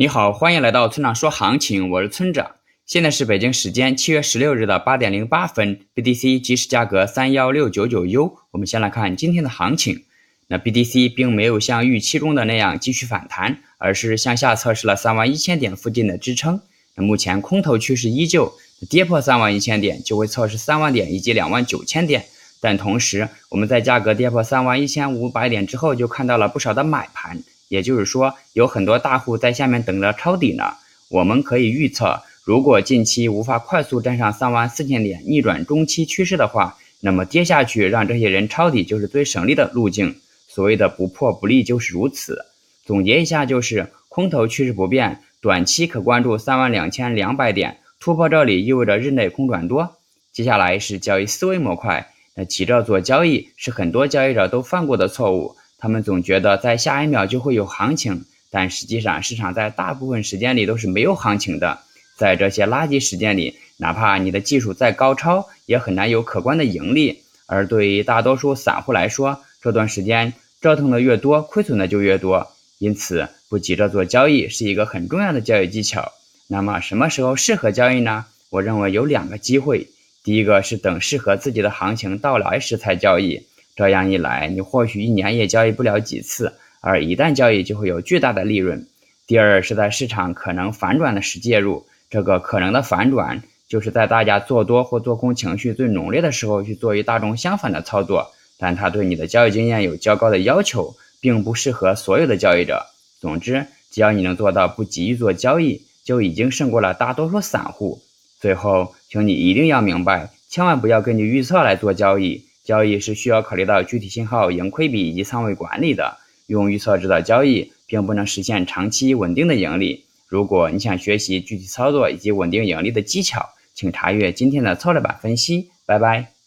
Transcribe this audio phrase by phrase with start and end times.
[0.00, 2.52] 你好，欢迎来到村长说行情，我是村长。
[2.86, 8.38] 现在是北京时间七月十六日的八点零八分，BTC 即时价格三幺六九九 U。
[8.52, 10.04] 我们先来看今天的行情。
[10.46, 16.62] 那 BTC 并没有像预期中的那样继续反弹，而是向下测试了三万一千点附近的支撑。
[16.94, 18.54] 那目前空头趋势依旧，
[18.88, 22.24] 跌破三万一千点就会测试三万点以及两万九千点。
[22.62, 27.42] 但同时，我们在价格跌破三万一千五百点之后，就看到了不少的买盘。
[27.70, 30.74] 也就是说，有很多大户在下面等着抄底呢。
[31.08, 40.16] 我们可以预测，如果近期无法快速站上三万四千点，逆转中期趋势的话，那么跌下去让这些人抄底就是最省力的路径。
[40.48, 42.44] 所谓的不破不立就是如此。
[42.84, 49.96] 总结一下，就是空头趋势不变，短期可关注三万两千两百点突破，这里意味着日内空转多。
[50.32, 55.54] 接下来是交易思维模块，那急着做交易是很多交易者都犯过的错误。
[55.80, 61.80] 他们总觉得在下一秒就会有行情，但实际上市场在大部分时间里都是没有行情的。
[62.16, 67.22] 在这些垃圾时间里，哪怕你的技术再高超，也很难有可观的盈利。
[67.46, 72.48] 而对于大多数散户来说，这段时间折腾的越多，亏损的就越多。
[72.78, 76.12] 因此，不急着做交易是一个很重要的交易技巧。
[76.46, 78.26] 那么，什么时候适合交易呢？
[78.50, 79.88] 我认为有两个机会。
[80.22, 83.46] 第一个是等适合自己的行情到来时才交易。
[83.80, 88.86] 这样一来，你或许一年也交易不了几次，而一旦交易就会有巨大的利润。
[89.26, 102.84] 第二是在市场可能反转的时介入，这个可能的反转就是在大家做多或做空情绪最浓烈的时候去做与大众相反的操作，但它对你的交易经验有较高的要求，并不适合所有的交易者。
[103.18, 108.02] 总之，只要你能做到不急于做交易，就已经胜过了大多数散户。
[108.42, 112.44] 最后，请你一定要明白，千万不要根据预测来做交易。
[112.64, 116.18] 交易是需要考虑到具体信号、盈亏比以及仓位管理的。
[116.46, 120.04] 用预测指导交易并不能实现长期稳定的盈利。
[120.26, 125.70] 如果你想学习具体操作以及稳定盈利的技巧，请查阅今天的策略版分析。
[125.86, 126.39] 拜拜。